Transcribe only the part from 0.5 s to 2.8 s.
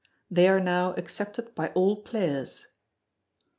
now accepted by all players.